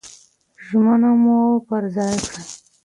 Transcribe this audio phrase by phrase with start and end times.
[0.65, 2.43] ژمني مو پر ځای کړئ.